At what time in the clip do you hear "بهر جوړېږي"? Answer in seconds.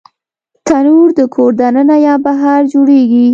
2.25-3.27